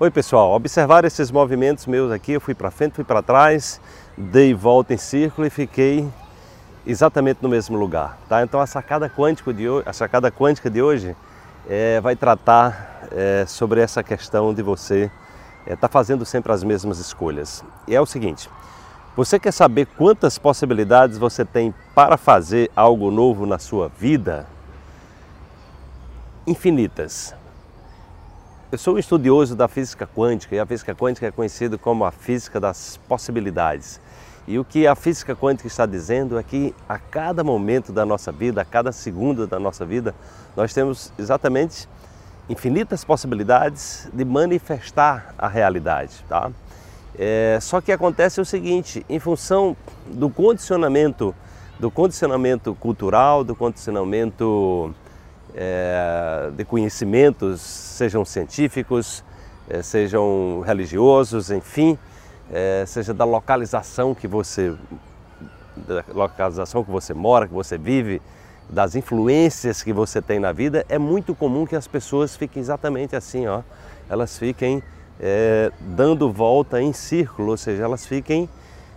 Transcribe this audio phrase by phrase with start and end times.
[0.00, 3.80] Oi pessoal, observar esses movimentos meus aqui, eu fui para frente, fui para trás,
[4.16, 6.08] dei volta em círculo e fiquei
[6.86, 8.16] exatamente no mesmo lugar.
[8.28, 8.44] Tá?
[8.44, 11.16] Então a sacada, quântica de hoje, a sacada quântica de hoje
[11.68, 15.10] é, vai tratar é, sobre essa questão de você
[15.62, 17.64] estar é, tá fazendo sempre as mesmas escolhas.
[17.88, 18.48] E é o seguinte,
[19.16, 24.46] você quer saber quantas possibilidades você tem para fazer algo novo na sua vida?
[26.46, 27.34] Infinitas.
[28.70, 32.10] Eu sou um estudioso da física quântica e a física quântica é conhecida como a
[32.10, 33.98] física das possibilidades.
[34.46, 38.30] E o que a física quântica está dizendo é que a cada momento da nossa
[38.30, 40.14] vida, a cada segundo da nossa vida,
[40.54, 41.88] nós temos exatamente
[42.46, 46.22] infinitas possibilidades de manifestar a realidade.
[46.28, 46.50] Tá?
[47.18, 49.74] É, só que acontece o seguinte, em função
[50.08, 51.34] do condicionamento,
[51.80, 54.94] do condicionamento cultural, do condicionamento
[55.60, 59.24] é, de conhecimentos, sejam científicos,
[59.68, 61.98] é, sejam religiosos, enfim,
[62.52, 64.72] é, seja da localização que você
[65.76, 68.22] da localização que você mora, que você vive,
[68.68, 73.16] das influências que você tem na vida, é muito comum que as pessoas fiquem exatamente
[73.16, 73.62] assim, ó.
[74.08, 74.82] Elas fiquem
[75.20, 78.48] é, dando volta em círculo, ou seja, elas fiquem,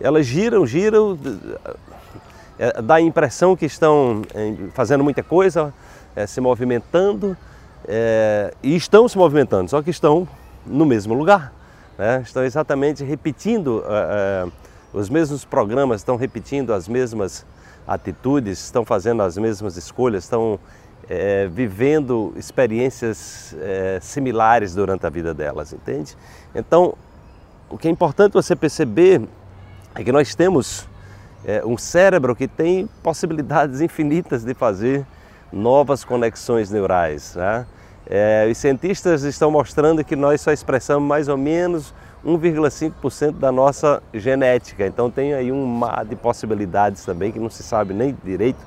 [0.00, 1.18] elas giram, giram,
[2.58, 5.72] é, dá a impressão que estão é, fazendo muita coisa,
[6.14, 7.36] é, se movimentando
[7.86, 10.28] é, e estão se movimentando, só que estão
[10.66, 11.52] no mesmo lugar.
[11.98, 12.22] Né?
[12.24, 14.52] Estão exatamente repetindo é, é,
[14.92, 17.44] os mesmos programas, estão repetindo as mesmas
[17.86, 20.58] atitudes, estão fazendo as mesmas escolhas, estão
[21.08, 23.54] é, vivendo experiências
[24.00, 26.16] similares durante a vida delas, entende?
[26.54, 26.94] Então,
[27.68, 29.20] o que é importante você perceber
[29.94, 30.88] é que nós temos
[31.64, 35.04] um cérebro que tem possibilidades infinitas de fazer
[35.52, 37.34] novas conexões neurais.
[37.36, 37.66] Né?
[38.06, 44.02] É, os cientistas estão mostrando que nós só expressamos mais ou menos 1,5% da nossa
[44.12, 48.58] genética, então tem aí um mar de possibilidades também que não se sabe nem direito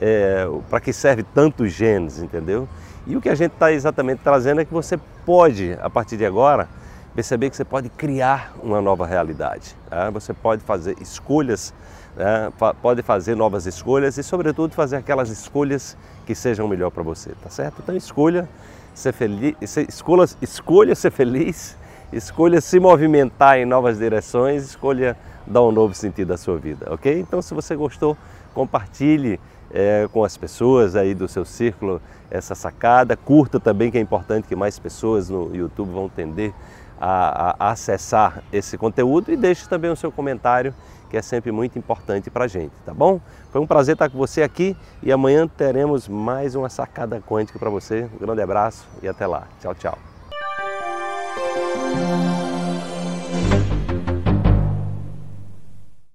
[0.00, 2.68] é, para que serve tantos genes, entendeu?
[3.06, 6.24] E o que a gente está exatamente trazendo é que você pode, a partir de
[6.24, 6.68] agora,
[7.14, 9.74] perceber que você pode criar uma nova realidade.
[9.88, 10.10] Tá?
[10.10, 11.74] Você pode fazer escolhas,
[12.16, 12.52] né?
[12.80, 17.50] pode fazer novas escolhas e, sobretudo, fazer aquelas escolhas que sejam melhor para você, tá
[17.50, 17.80] certo?
[17.82, 18.48] Então escolha
[18.94, 19.54] ser feliz,
[19.88, 21.76] escolha, escolha ser feliz,
[22.12, 25.16] escolha se movimentar em novas direções, escolha
[25.46, 27.18] dar um novo sentido à sua vida, ok?
[27.18, 28.16] Então se você gostou,
[28.54, 29.40] compartilhe
[29.72, 32.00] é, com as pessoas aí do seu círculo
[32.30, 36.52] essa sacada, curta também que é importante que mais pessoas no YouTube vão tender
[37.00, 40.74] a, a acessar esse conteúdo e deixe também o seu comentário
[41.10, 43.20] que é sempre muito importante para a gente, tá bom?
[43.50, 47.68] Foi um prazer estar com você aqui e amanhã teremos mais uma sacada quântica para
[47.68, 48.08] você.
[48.14, 49.48] Um grande abraço e até lá.
[49.60, 49.98] Tchau, tchau.